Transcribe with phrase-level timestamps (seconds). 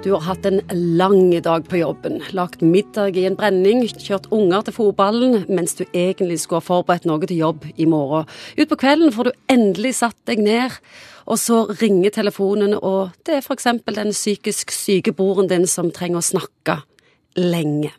[0.00, 0.62] Du har hatt en
[0.96, 5.82] lang dag på jobben, lagt middag i en brenning, kjørt unger til fotballen, mens du
[5.92, 8.24] egentlig skulle ha forberedt noe til jobb i morgen.
[8.56, 10.78] Utpå kvelden får du endelig satt deg ned,
[11.28, 13.68] og så ringer telefonen, og det er f.eks.
[13.92, 16.80] den psykisk syke broren din som trenger å snakke
[17.36, 17.92] lenge.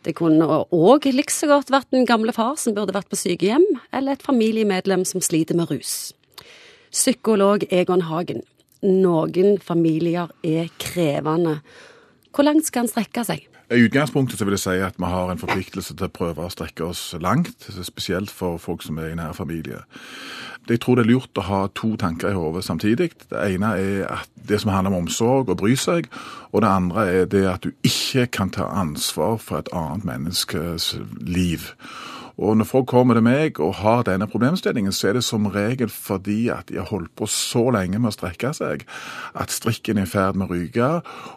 [0.00, 3.68] Det kunne òg like så godt vært en gamle far som burde vært på sykehjem,
[3.92, 6.14] eller et familiemedlem som sliter med rus.
[6.88, 8.46] Psykolog Egon Hagen,
[8.86, 11.58] noen familier er krevende.
[12.34, 13.46] Hvor langt skal en strekke seg?
[13.68, 16.52] I utgangspunktet så vil jeg si at vi har en forpliktelse til å prøve å
[16.52, 19.82] strekke oss langt, spesielt for folk som er i nær familie.
[20.68, 23.10] Jeg tror det er lurt å ha to tanker i hodet samtidig.
[23.28, 26.08] Det ene er at det som handler om omsorg og bry seg,
[26.52, 30.94] og det andre er det at du ikke kan ta ansvar for et annet menneskes
[31.20, 31.68] liv.
[32.38, 35.90] Og når folk kommer til meg og har denne problemstillingen, så er det som regel
[35.90, 38.84] fordi at de har holdt på så lenge med å strekke seg
[39.34, 40.90] at strikken er i ferd med å ryke.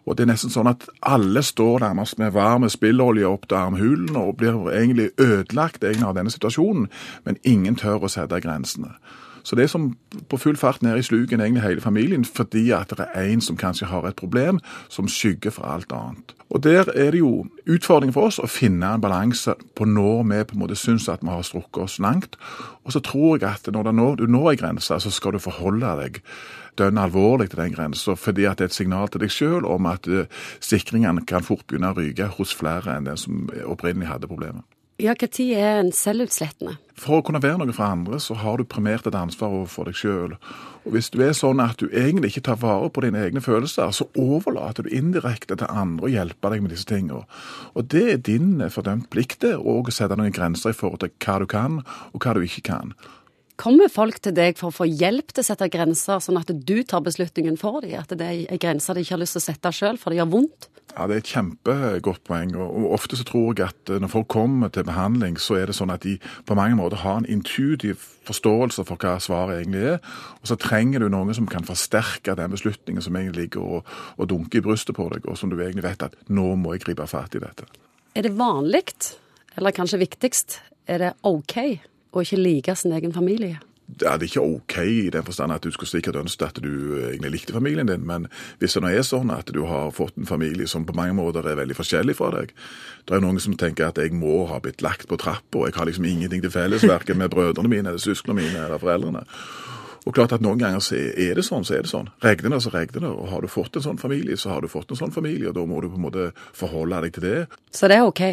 [0.05, 4.19] Og det er nesten sånn at alle står nærmest med varm spillolje opp til armhulen
[4.19, 6.87] og blir egentlig ødelagt egentlig av denne situasjonen,
[7.25, 8.93] men ingen tør å sette grensene.
[9.43, 9.91] Så det er som
[10.29, 13.57] på full fart ned i sluken egentlig hele familien, fordi at det er en som
[13.57, 16.35] kanskje har et problem som skygger for alt annet.
[16.51, 20.43] Og Der er det jo utfordringen for oss å finne en balanse på når vi
[20.43, 22.35] på en måte syns at vi har strukket oss langt.
[22.83, 26.19] Og så tror jeg at når du når ei grense, så skal du forholde deg
[26.79, 29.87] dønn alvorlig til den grensa, fordi at det er et signal til deg sjøl om
[29.91, 30.25] at uh,
[30.63, 34.63] sikringene kan fort begynne å ryke hos flere enn den som opprinnelig hadde problemet.
[34.99, 36.75] Ja, Når er en selvutslettende?
[36.99, 39.95] For å kunne være noe for andre, så har du primært et ansvar overfor deg
[39.97, 40.35] sjøl.
[40.85, 43.89] Og hvis du er sånn at du egentlig ikke tar vare på dine egne følelser,
[43.95, 47.23] så overlater du indirekte til andre å hjelpe deg med disse tingene.
[47.73, 51.47] Og det er din fordømt plikt å sette noen grenser i forhold til hva du
[51.49, 51.81] kan,
[52.13, 52.93] og hva du ikke kan.
[53.61, 56.77] Kommer folk til deg for å få hjelp til å sette grenser, sånn at du
[56.81, 57.97] tar beslutningen for dem?
[57.99, 60.31] At det er grenser de ikke har lyst til å sette sjøl, for det gjør
[60.33, 60.69] vondt?
[60.97, 62.55] Ja, Det er et kjempegodt poeng.
[62.55, 65.75] og Ofte så tror jeg at eh, når folk kommer til behandling, så er det
[65.75, 69.99] sånn at de på mange måter har en intuitiv forståelse for hva svaret egentlig er.
[70.41, 74.29] Og så trenger du noen som kan forsterke den beslutningen som egentlig ligger og, og
[74.29, 77.07] dunker i brystet på deg, og som du egentlig vet at nå må jeg gripe
[77.07, 77.65] fatt i dette.
[78.15, 78.83] Er det vanlig,
[79.55, 81.57] eller kanskje viktigst, er det OK
[82.11, 83.61] å ikke like sin egen familie?
[83.99, 86.71] Det er ikke OK i den forstand at du skulle sikkert ønske at du
[87.09, 88.27] egentlig likte familien din, men
[88.59, 91.47] hvis det nå er sånn at du har fått en familie som på mange måter
[91.47, 92.53] er veldig forskjellig fra deg
[93.07, 95.89] Det er noen som tenker at jeg må ha blitt lagt på trappa, jeg har
[95.89, 99.25] liksom ingenting til felles verken med brødrene mine eller søsknene mine eller foreldrene.
[100.05, 102.09] Og klart at Noen ganger er det sånn, så er det sånn.
[102.25, 103.11] Regner det, så regner det.
[103.11, 105.57] Og Har du fått en sånn familie, så har du fått en sånn familie, og
[105.59, 107.41] da må du på en måte forholde deg til det.
[107.69, 108.23] Så det er OK?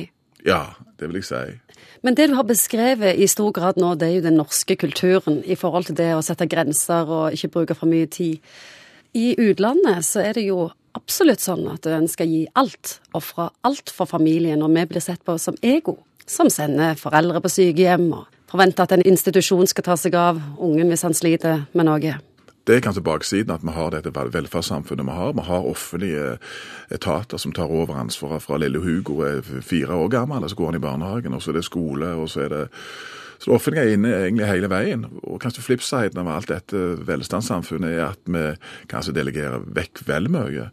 [0.47, 1.79] Ja, det vil jeg si.
[2.03, 5.41] Men det du har beskrevet i stor grad nå, det er jo den norske kulturen
[5.45, 8.39] i forhold til det å sette grenser og ikke bruke for mye tid.
[9.19, 10.69] I utlandet så er det jo
[10.99, 15.25] absolutt sånn at en skal gi alt, ofre alt for familien, og vi blir sett
[15.27, 19.97] på som ego, som sender foreldre på sykehjem og forventer at en institusjon skal ta
[20.01, 22.19] seg av ungen hvis han sliter med noe.
[22.69, 25.33] Det er kanskje baksiden at vi har dette velferdssamfunnet vi har.
[25.33, 26.25] Vi har offentlige
[26.93, 30.67] etater som tar over ansvaret fra lille Hugo er fire år gammel, og så går
[30.67, 32.67] han i barnehagen, og så er det skole, og så er det
[33.39, 35.05] så det offentlige er inne egentlig hele veien.
[35.23, 38.45] Og kanskje flipsiden av alt dette velstandssamfunnet er at vi
[38.91, 40.69] kanskje delegerer vekk vel mye.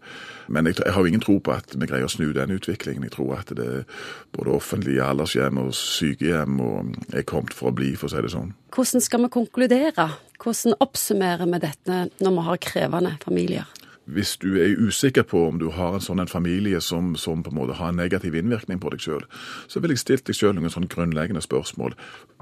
[0.50, 3.06] Men jeg, jeg har jo ingen tro på at vi greier å snu den utviklingen.
[3.06, 3.86] Jeg tror at det
[4.34, 8.34] både offentlige aldershjem og sykehjem og er kommet for å bli, for å si det
[8.34, 8.56] sånn.
[8.76, 10.10] Hvordan skal vi konkludere?
[10.42, 13.75] Hvordan oppsummerer vi dette når vi har krevende familier?
[14.06, 17.52] Hvis du er usikker på om du har en sånn en familie som, som, på
[17.52, 19.26] en måte har en negativ innvirkning på deg sjøl,
[19.72, 21.96] så vil jeg stilt deg sjøl noen sånne grunnleggende spørsmål.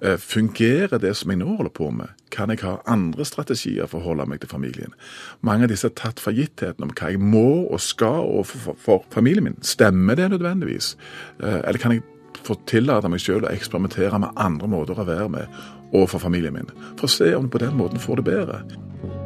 [0.04, 2.12] Eh, fungerer det som jeg nå holder på med?
[2.36, 4.96] Kan jeg ha andre strategier for å holde meg til familien?
[5.42, 9.08] Mange av disse er tatt for gittheten om hva jeg må og skal overfor for
[9.14, 9.62] familien min.
[9.64, 10.96] Stemmer det nødvendigvis?
[11.40, 12.04] Eh, eller kan jeg
[12.44, 15.60] få tillate meg sjøl å eksperimentere med andre måter å være med
[15.94, 19.23] overfor familien min, for å se om du på den måten får det bedre?